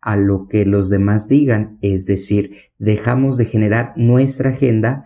a 0.00 0.16
lo 0.16 0.48
que 0.48 0.64
los 0.66 0.90
demás 0.90 1.28
digan, 1.28 1.78
es 1.80 2.06
decir, 2.06 2.56
dejamos 2.76 3.36
de 3.36 3.44
generar 3.44 3.92
nuestra 3.94 4.50
agenda 4.50 5.04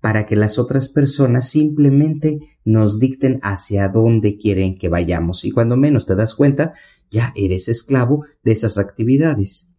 para 0.00 0.24
que 0.24 0.34
las 0.34 0.58
otras 0.58 0.88
personas 0.88 1.50
simplemente 1.50 2.38
nos 2.64 2.98
dicten 2.98 3.40
hacia 3.42 3.88
dónde 3.88 4.38
quieren 4.38 4.78
que 4.78 4.88
vayamos. 4.88 5.44
Y 5.44 5.50
cuando 5.50 5.76
menos 5.76 6.06
te 6.06 6.14
das 6.14 6.34
cuenta, 6.34 6.72
ya 7.10 7.34
eres 7.36 7.68
esclavo 7.68 8.24
de 8.42 8.52
esas 8.52 8.78
actividades. 8.78 9.71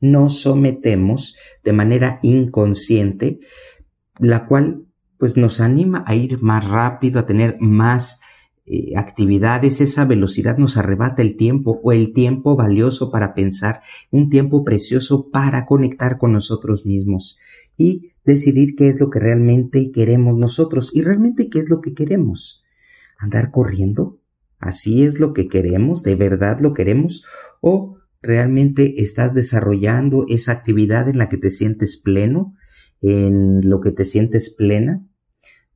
Nos 0.00 0.40
sometemos 0.40 1.36
de 1.64 1.72
manera 1.72 2.20
inconsciente, 2.22 3.40
la 4.18 4.46
cual 4.46 4.84
pues 5.18 5.36
nos 5.36 5.60
anima 5.60 6.04
a 6.06 6.14
ir 6.14 6.40
más 6.42 6.66
rápido, 6.68 7.20
a 7.20 7.26
tener 7.26 7.56
más 7.60 8.20
eh, 8.70 8.92
actividades, 8.96 9.80
esa 9.80 10.04
velocidad 10.04 10.58
nos 10.58 10.76
arrebata 10.76 11.22
el 11.22 11.38
tiempo 11.38 11.80
o 11.82 11.92
el 11.92 12.12
tiempo 12.12 12.54
valioso 12.54 13.10
para 13.10 13.32
pensar, 13.32 13.80
un 14.10 14.28
tiempo 14.28 14.62
precioso 14.62 15.30
para 15.30 15.64
conectar 15.64 16.18
con 16.18 16.34
nosotros 16.34 16.84
mismos 16.84 17.38
y 17.78 18.12
decidir 18.24 18.76
qué 18.76 18.88
es 18.88 19.00
lo 19.00 19.08
que 19.08 19.20
realmente 19.20 19.90
queremos 19.90 20.36
nosotros 20.36 20.94
y 20.94 21.00
realmente 21.00 21.48
qué 21.48 21.60
es 21.60 21.70
lo 21.70 21.80
que 21.80 21.94
queremos. 21.94 22.62
¿Andar 23.16 23.50
corriendo? 23.50 24.18
¿Así 24.58 25.02
es 25.02 25.18
lo 25.18 25.32
que 25.32 25.48
queremos? 25.48 26.02
¿De 26.02 26.14
verdad 26.14 26.58
lo 26.60 26.74
queremos? 26.74 27.24
¿O 27.62 27.97
realmente 28.20 29.02
estás 29.02 29.34
desarrollando 29.34 30.26
esa 30.28 30.52
actividad 30.52 31.08
en 31.08 31.18
la 31.18 31.28
que 31.28 31.38
te 31.38 31.50
sientes 31.50 31.96
pleno? 31.96 32.54
en 33.00 33.68
lo 33.68 33.80
que 33.80 33.92
te 33.92 34.04
sientes 34.04 34.50
plena 34.50 35.04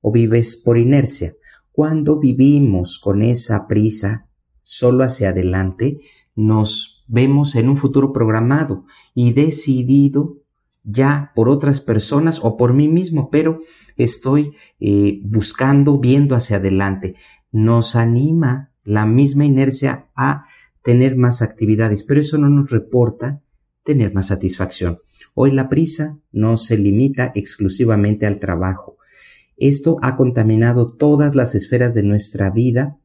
o 0.01 0.13
vives 0.13 0.57
por 0.57 0.79
inercia. 0.79 1.35
Cuando 1.71 2.19
vivimos 2.19 2.99
con 2.99 3.23
esa 3.23 3.67
prisa 3.67 4.27
solo 4.63 5.05
hacia 5.05 5.31
adelante, 5.31 6.01
nos 6.35 7.05
vemos 7.07 7.57
en 7.57 7.69
un 7.69 7.77
futuro 7.77 8.13
programado 8.13 8.85
y 9.15 9.33
decidido 9.33 10.39
ya 10.85 11.31
por 11.35 11.49
otras 11.49 11.81
personas 11.81 12.41
o 12.43 12.57
por 12.57 12.75
mí 12.75 12.89
mismo, 12.89 13.31
pero 13.31 13.61
estoy 13.97 14.53
eh, 14.81 15.21
buscando, 15.25 15.99
viendo 15.99 16.35
hacia 16.35 16.57
adelante. 16.57 17.15
Nos 17.53 17.95
anima 17.95 18.73
la 18.83 19.07
misma 19.07 19.45
inercia 19.45 20.09
a 20.17 20.47
tener 20.83 21.17
más 21.17 21.43
actividades, 21.43 22.05
pero 22.05 22.21
eso 22.21 22.39
no 22.39 22.49
nos 22.49 22.71
reporta 22.71 23.41
tener 23.85 24.13
más 24.13 24.29
satisfacción. 24.29 24.99
Hoy 25.35 25.51
la 25.53 25.69
prisa 25.69 26.19
no 26.33 26.57
se 26.57 26.77
limita 26.77 27.33
exclusivamente 27.35 28.27
al 28.27 28.39
trabajo. 28.39 28.97
Esto 29.57 29.99
ha 30.03 30.17
contaminado 30.17 30.93
todas 30.93 31.35
las 31.35 31.55
esferas 31.55 31.95
de 31.95 32.03
nuestra 32.03 32.51
vida 32.51 32.97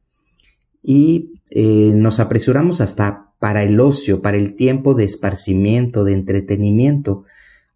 y 0.82 1.40
eh, 1.50 1.92
nos 1.94 2.20
apresuramos 2.20 2.80
hasta 2.80 3.32
para 3.38 3.62
el 3.62 3.78
ocio, 3.80 4.20
para 4.20 4.36
el 4.36 4.56
tiempo 4.56 4.94
de 4.94 5.04
esparcimiento, 5.04 6.04
de 6.04 6.14
entretenimiento. 6.14 7.24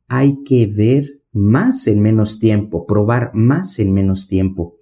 Hay 0.09 0.43
que 0.45 0.67
ver 0.67 1.21
más 1.33 1.87
en 1.87 2.01
menos 2.01 2.41
tiempo, 2.41 2.87
probar 2.87 3.31
más 3.35 3.79
en 3.79 3.93
menos 3.93 4.29
tiempo, 4.29 4.77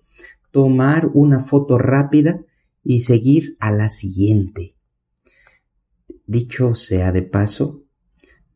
tomar 0.50 1.11
una 1.12 1.44
foto 1.44 1.78
rápida 1.78 2.40
y 2.83 3.00
seguir 3.00 3.56
a 3.61 3.70
la 3.70 3.88
siguiente. 3.88 4.74
Dicho 6.30 6.76
sea 6.76 7.10
de 7.10 7.22
paso, 7.22 7.82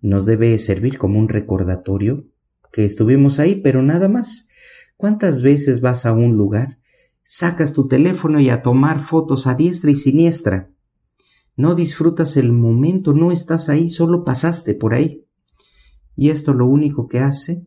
nos 0.01 0.27
debe 0.27 0.57
servir 0.59 0.97
como 0.97 1.19
un 1.19 1.29
recordatorio 1.29 2.25
que 2.73 2.85
estuvimos 2.85 3.41
ahí, 3.41 3.57
pero 3.57 3.83
nada 3.83 4.07
más. 4.07 4.47
¿Cuántas 4.97 5.43
veces 5.43 5.81
vas 5.81 6.07
a 6.07 6.13
un 6.13 6.37
lugar, 6.37 6.79
sacas 7.25 7.73
tu 7.73 7.89
teléfono 7.89 8.39
y 8.39 8.49
a 8.49 8.63
tomar 8.63 9.05
fotos 9.05 9.49
a 9.49 9.57
diestra 9.57 9.91
y 9.91 9.97
siniestra? 9.97 10.71
No 11.57 11.75
disfrutas 11.75 12.37
el 12.37 12.53
momento, 12.53 13.13
no 13.13 13.33
estás 13.33 13.69
ahí, 13.69 13.91
solo 13.91 14.23
pasaste 14.23 14.75
por 14.75 14.95
ahí. 14.95 15.25
Y 16.15 16.31
esto 16.31 16.55
lo 16.55 16.67
único 16.67 17.09
que 17.09 17.19
hace 17.19 17.67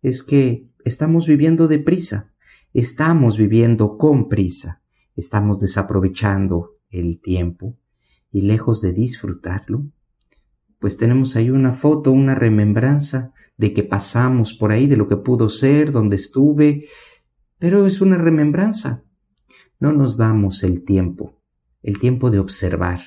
es 0.00 0.22
que 0.22 0.68
estamos 0.84 1.26
viviendo 1.26 1.66
deprisa, 1.66 2.30
estamos 2.72 3.36
viviendo 3.36 3.98
con 3.98 4.28
prisa, 4.28 4.80
estamos 5.16 5.58
desaprovechando 5.58 6.76
el 6.88 7.20
tiempo 7.20 7.79
y 8.32 8.42
lejos 8.42 8.80
de 8.80 8.92
disfrutarlo, 8.92 9.86
pues 10.78 10.96
tenemos 10.96 11.36
ahí 11.36 11.50
una 11.50 11.74
foto, 11.74 12.10
una 12.10 12.34
remembranza 12.34 13.32
de 13.56 13.74
que 13.74 13.82
pasamos 13.82 14.54
por 14.54 14.72
ahí, 14.72 14.86
de 14.86 14.96
lo 14.96 15.08
que 15.08 15.16
pudo 15.16 15.48
ser, 15.48 15.92
donde 15.92 16.16
estuve, 16.16 16.86
pero 17.58 17.86
es 17.86 18.00
una 18.00 18.16
remembranza. 18.16 19.04
No 19.78 19.92
nos 19.92 20.16
damos 20.16 20.62
el 20.64 20.84
tiempo, 20.84 21.42
el 21.82 21.98
tiempo 21.98 22.30
de 22.30 22.38
observar. 22.38 23.00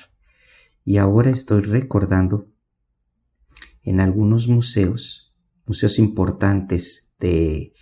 Y 0.84 0.98
ahora 0.98 1.30
estoy 1.30 1.62
recordando 1.62 2.48
en 3.82 4.00
algunos 4.00 4.48
museos, 4.48 5.34
museos 5.66 5.98
importantes 5.98 7.10
de, 7.18 7.72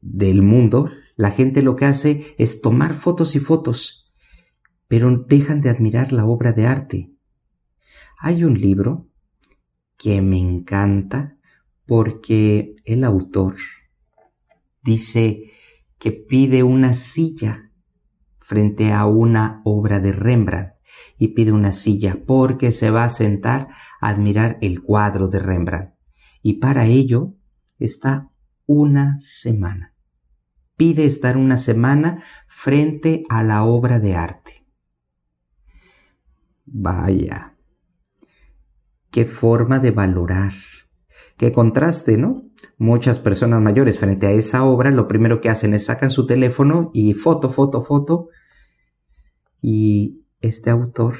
del 0.00 0.42
mundo, 0.42 0.90
la 1.16 1.30
gente 1.30 1.62
lo 1.62 1.76
que 1.76 1.86
hace 1.86 2.34
es 2.38 2.60
tomar 2.60 3.00
fotos 3.00 3.34
y 3.34 3.40
fotos, 3.40 4.07
pero 4.88 5.16
dejan 5.16 5.60
de 5.60 5.70
admirar 5.70 6.12
la 6.12 6.24
obra 6.24 6.52
de 6.52 6.66
arte. 6.66 7.12
Hay 8.18 8.42
un 8.42 8.60
libro 8.60 9.06
que 9.96 10.22
me 10.22 10.38
encanta 10.38 11.36
porque 11.86 12.74
el 12.84 13.04
autor 13.04 13.56
dice 14.82 15.52
que 15.98 16.12
pide 16.12 16.62
una 16.62 16.92
silla 16.94 17.70
frente 18.40 18.92
a 18.92 19.06
una 19.06 19.60
obra 19.64 20.00
de 20.00 20.12
Rembrandt 20.12 20.74
y 21.18 21.28
pide 21.28 21.52
una 21.52 21.72
silla 21.72 22.18
porque 22.26 22.72
se 22.72 22.90
va 22.90 23.04
a 23.04 23.08
sentar 23.08 23.68
a 24.00 24.08
admirar 24.08 24.58
el 24.62 24.82
cuadro 24.82 25.28
de 25.28 25.38
Rembrandt 25.38 25.94
y 26.42 26.54
para 26.54 26.86
ello 26.86 27.34
está 27.78 28.30
una 28.66 29.16
semana. 29.20 29.94
Pide 30.76 31.04
estar 31.04 31.36
una 31.36 31.56
semana 31.56 32.22
frente 32.48 33.24
a 33.28 33.42
la 33.42 33.64
obra 33.64 33.98
de 33.98 34.14
arte. 34.14 34.57
Vaya, 36.70 37.56
qué 39.10 39.24
forma 39.24 39.78
de 39.78 39.90
valorar, 39.90 40.52
qué 41.38 41.50
contraste, 41.50 42.18
¿no? 42.18 42.42
Muchas 42.76 43.18
personas 43.18 43.62
mayores 43.62 43.98
frente 43.98 44.26
a 44.26 44.32
esa 44.32 44.64
obra 44.64 44.90
lo 44.90 45.08
primero 45.08 45.40
que 45.40 45.48
hacen 45.48 45.72
es 45.72 45.86
sacan 45.86 46.10
su 46.10 46.26
teléfono 46.26 46.90
y 46.92 47.14
foto, 47.14 47.52
foto, 47.52 47.84
foto. 47.84 48.28
Y 49.62 50.26
este 50.40 50.70
autor, 50.70 51.16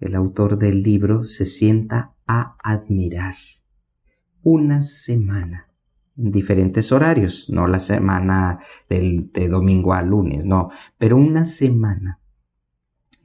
el 0.00 0.14
autor 0.14 0.58
del 0.58 0.82
libro, 0.82 1.24
se 1.24 1.44
sienta 1.44 2.14
a 2.26 2.56
admirar 2.62 3.36
una 4.42 4.82
semana 4.82 5.68
en 6.16 6.30
diferentes 6.30 6.90
horarios, 6.90 7.50
no 7.50 7.66
la 7.66 7.80
semana 7.80 8.60
del, 8.88 9.30
de 9.32 9.48
domingo 9.48 9.92
a 9.92 10.00
lunes, 10.00 10.46
no, 10.46 10.70
pero 10.96 11.18
una 11.18 11.44
semana 11.44 12.20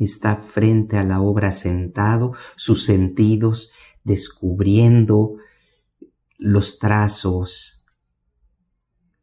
está 0.05 0.37
frente 0.37 0.97
a 0.97 1.03
la 1.03 1.21
obra 1.21 1.51
sentado, 1.51 2.33
sus 2.55 2.85
sentidos 2.85 3.71
descubriendo 4.03 5.35
los 6.37 6.79
trazos. 6.79 7.85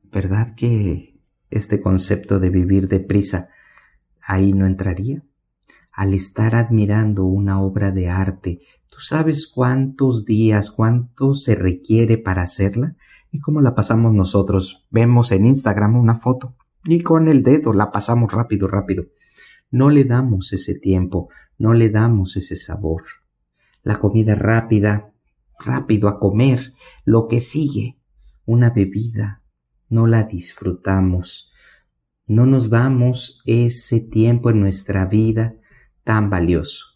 ¿Verdad 0.04 0.54
que 0.54 1.20
este 1.50 1.80
concepto 1.80 2.38
de 2.38 2.50
vivir 2.50 2.88
deprisa 2.88 3.48
ahí 4.20 4.52
no 4.52 4.66
entraría? 4.66 5.22
Al 5.92 6.14
estar 6.14 6.54
admirando 6.54 7.24
una 7.24 7.60
obra 7.60 7.90
de 7.90 8.08
arte, 8.08 8.60
¿tú 8.88 9.00
sabes 9.00 9.50
cuántos 9.52 10.24
días, 10.24 10.70
cuánto 10.70 11.34
se 11.34 11.56
requiere 11.56 12.18
para 12.18 12.42
hacerla? 12.42 12.94
¿Y 13.32 13.40
cómo 13.40 13.60
la 13.60 13.74
pasamos 13.74 14.14
nosotros? 14.14 14.86
Vemos 14.90 15.32
en 15.32 15.46
Instagram 15.46 15.96
una 15.96 16.20
foto 16.20 16.54
y 16.84 17.02
con 17.02 17.28
el 17.28 17.42
dedo 17.42 17.72
la 17.72 17.90
pasamos 17.90 18.32
rápido, 18.32 18.68
rápido. 18.68 19.06
No 19.70 19.90
le 19.90 20.04
damos 20.04 20.52
ese 20.52 20.74
tiempo, 20.78 21.28
no 21.58 21.74
le 21.74 21.90
damos 21.90 22.36
ese 22.36 22.56
sabor. 22.56 23.02
La 23.82 23.98
comida 23.98 24.34
rápida, 24.34 25.12
rápido 25.58 26.08
a 26.08 26.18
comer, 26.18 26.72
lo 27.04 27.28
que 27.28 27.40
sigue, 27.40 27.98
una 28.46 28.70
bebida, 28.70 29.42
no 29.88 30.06
la 30.06 30.22
disfrutamos, 30.22 31.52
no 32.26 32.46
nos 32.46 32.70
damos 32.70 33.42
ese 33.46 34.00
tiempo 34.00 34.50
en 34.50 34.60
nuestra 34.60 35.06
vida 35.06 35.54
tan 36.04 36.30
valioso. 36.30 36.86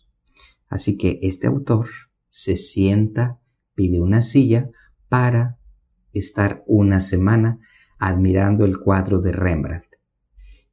Así 0.68 0.96
que 0.96 1.18
este 1.22 1.46
autor 1.46 1.88
se 2.28 2.56
sienta, 2.56 3.38
pide 3.74 4.00
una 4.00 4.22
silla 4.22 4.70
para 5.08 5.58
estar 6.12 6.62
una 6.66 7.00
semana 7.00 7.58
admirando 7.98 8.64
el 8.64 8.78
cuadro 8.78 9.20
de 9.20 9.32
Rembrandt. 9.32 9.91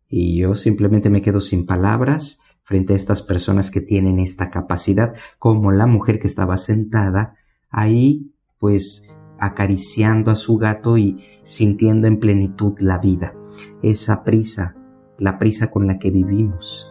Y 0.10 0.38
yo 0.38 0.56
simplemente 0.56 1.10
me 1.10 1.22
quedo 1.22 1.40
sin 1.40 1.66
palabras 1.66 2.42
frente 2.64 2.94
a 2.94 2.96
estas 2.96 3.22
personas 3.22 3.72
que 3.72 3.82
tienen 3.82 4.20
esta 4.20 4.50
capacidad, 4.50 5.14
como 5.38 5.72
la 5.72 5.86
mujer 5.86 6.20
que 6.20 6.28
estaba 6.28 6.58
sentada 6.58 7.36
ahí, 7.70 8.32
pues 8.60 9.10
acariciando 9.40 10.32
a 10.32 10.36
su 10.36 10.58
gato 10.58 10.98
y 10.98 11.24
sintiendo 11.44 12.08
en 12.08 12.20
plenitud 12.20 12.74
la 12.80 12.98
vida. 12.98 13.34
Esa 13.82 14.24
prisa, 14.24 14.76
la 15.18 15.38
prisa 15.38 15.72
con 15.72 15.88
la 15.88 15.98
que 15.98 16.12
vivimos, 16.12 16.88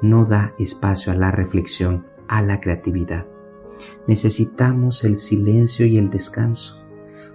no 0.00 0.24
da 0.24 0.54
espacio 0.58 1.12
a 1.12 1.16
la 1.16 1.30
reflexión, 1.30 2.06
a 2.28 2.42
la 2.42 2.60
creatividad. 2.60 3.26
Necesitamos 4.06 5.04
el 5.04 5.16
silencio 5.18 5.86
y 5.86 5.98
el 5.98 6.10
descanso 6.10 6.81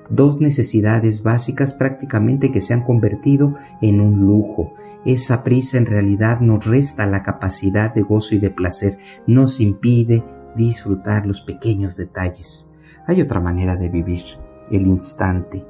dos 0.09 0.39
necesidades 0.39 1.23
básicas 1.23 1.73
prácticamente 1.73 2.51
que 2.51 2.61
se 2.61 2.73
han 2.73 2.83
convertido 2.83 3.55
en 3.81 4.01
un 4.01 4.21
lujo. 4.21 4.73
Esa 5.05 5.43
prisa 5.43 5.77
en 5.77 5.85
realidad 5.85 6.41
nos 6.41 6.65
resta 6.65 7.05
la 7.05 7.23
capacidad 7.23 7.93
de 7.93 8.01
gozo 8.01 8.35
y 8.35 8.39
de 8.39 8.49
placer, 8.49 8.97
nos 9.25 9.59
impide 9.59 10.23
disfrutar 10.55 11.25
los 11.25 11.41
pequeños 11.41 11.95
detalles. 11.95 12.71
Hay 13.05 13.21
otra 13.21 13.39
manera 13.39 13.75
de 13.75 13.89
vivir, 13.89 14.23
el 14.71 14.87
instante, 14.87 15.63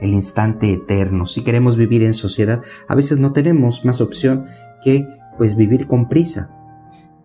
el 0.00 0.12
instante 0.12 0.72
eterno. 0.72 1.26
Si 1.26 1.42
queremos 1.42 1.76
vivir 1.76 2.02
en 2.02 2.14
sociedad, 2.14 2.60
a 2.88 2.94
veces 2.94 3.18
no 3.18 3.32
tenemos 3.32 3.84
más 3.84 4.00
opción 4.00 4.46
que 4.84 5.06
pues 5.38 5.56
vivir 5.56 5.86
con 5.86 6.08
prisa. 6.08 6.50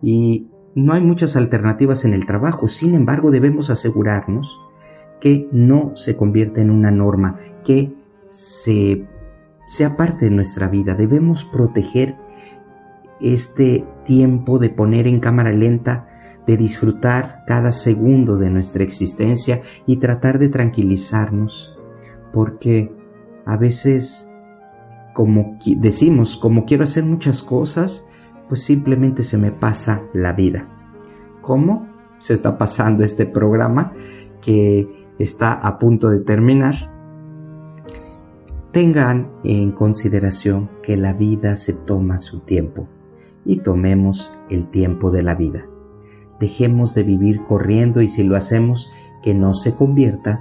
Y 0.00 0.48
no 0.74 0.94
hay 0.94 1.02
muchas 1.02 1.36
alternativas 1.36 2.04
en 2.04 2.14
el 2.14 2.26
trabajo, 2.26 2.66
sin 2.66 2.94
embargo 2.94 3.30
debemos 3.30 3.68
asegurarnos 3.68 4.58
que 5.22 5.48
no 5.52 5.92
se 5.94 6.16
convierta 6.16 6.60
en 6.60 6.68
una 6.68 6.90
norma, 6.90 7.38
que 7.64 7.94
se, 8.30 9.06
sea 9.68 9.96
parte 9.96 10.24
de 10.24 10.32
nuestra 10.32 10.66
vida. 10.66 10.94
Debemos 10.94 11.44
proteger 11.44 12.16
este 13.20 13.84
tiempo 14.04 14.58
de 14.58 14.70
poner 14.70 15.06
en 15.06 15.20
cámara 15.20 15.52
lenta, 15.52 16.08
de 16.44 16.56
disfrutar 16.56 17.44
cada 17.46 17.70
segundo 17.70 18.36
de 18.36 18.50
nuestra 18.50 18.82
existencia 18.82 19.62
y 19.86 19.98
tratar 19.98 20.40
de 20.40 20.48
tranquilizarnos, 20.48 21.78
porque 22.32 22.90
a 23.46 23.56
veces, 23.56 24.28
como 25.14 25.56
decimos, 25.76 26.36
como 26.36 26.64
quiero 26.64 26.82
hacer 26.82 27.04
muchas 27.04 27.44
cosas, 27.44 28.04
pues 28.48 28.64
simplemente 28.64 29.22
se 29.22 29.38
me 29.38 29.52
pasa 29.52 30.02
la 30.14 30.32
vida. 30.32 30.66
¿Cómo 31.42 31.86
se 32.18 32.34
está 32.34 32.58
pasando 32.58 33.04
este 33.04 33.24
programa? 33.24 33.92
Que 34.40 35.01
está 35.22 35.52
a 35.52 35.78
punto 35.78 36.10
de 36.10 36.20
terminar, 36.20 36.90
tengan 38.72 39.30
en 39.44 39.70
consideración 39.72 40.70
que 40.82 40.96
la 40.96 41.12
vida 41.12 41.56
se 41.56 41.72
toma 41.72 42.18
su 42.18 42.40
tiempo 42.40 42.88
y 43.44 43.58
tomemos 43.58 44.36
el 44.50 44.68
tiempo 44.68 45.10
de 45.10 45.22
la 45.22 45.34
vida. 45.34 45.66
Dejemos 46.40 46.94
de 46.94 47.04
vivir 47.04 47.44
corriendo 47.44 48.00
y 48.00 48.08
si 48.08 48.24
lo 48.24 48.36
hacemos, 48.36 48.90
que 49.22 49.34
no 49.34 49.54
se 49.54 49.76
convierta 49.76 50.40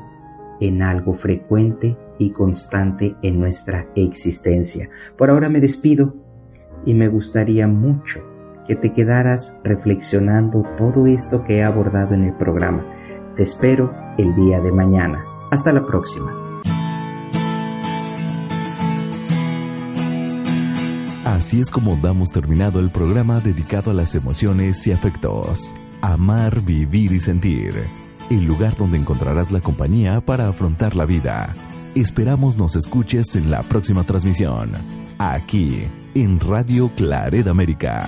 en 0.59 0.81
algo 0.81 1.13
frecuente 1.13 1.97
y 2.17 2.31
constante 2.31 3.15
en 3.21 3.39
nuestra 3.39 3.87
existencia. 3.95 4.89
Por 5.17 5.29
ahora 5.29 5.49
me 5.49 5.59
despido 5.59 6.15
y 6.85 6.95
me 6.95 7.07
gustaría 7.07 7.67
mucho 7.67 8.21
que 8.67 8.75
te 8.75 8.93
quedaras 8.93 9.59
reflexionando 9.63 10.63
todo 10.77 11.05
esto 11.05 11.43
que 11.43 11.57
he 11.57 11.63
abordado 11.63 12.15
en 12.15 12.23
el 12.23 12.33
programa. 12.33 12.85
Te 13.41 13.45
espero 13.45 13.91
el 14.19 14.35
día 14.35 14.59
de 14.59 14.71
mañana. 14.71 15.25
Hasta 15.49 15.73
la 15.73 15.83
próxima. 15.83 16.31
Así 21.25 21.59
es 21.59 21.71
como 21.71 21.95
damos 21.95 22.29
terminado 22.29 22.79
el 22.79 22.91
programa 22.91 23.39
dedicado 23.39 23.89
a 23.89 23.95
las 23.95 24.13
emociones 24.13 24.85
y 24.85 24.91
afectos. 24.91 25.73
Amar, 26.01 26.61
vivir 26.61 27.13
y 27.13 27.19
sentir. 27.19 27.73
El 28.29 28.45
lugar 28.45 28.75
donde 28.75 28.99
encontrarás 28.99 29.51
la 29.51 29.59
compañía 29.59 30.21
para 30.21 30.47
afrontar 30.47 30.95
la 30.95 31.07
vida. 31.07 31.55
Esperamos 31.95 32.57
nos 32.57 32.75
escuches 32.75 33.35
en 33.35 33.49
la 33.49 33.63
próxima 33.63 34.03
transmisión. 34.03 34.69
Aquí, 35.17 35.87
en 36.13 36.39
Radio 36.39 36.91
Claret 36.95 37.47
América. 37.47 38.07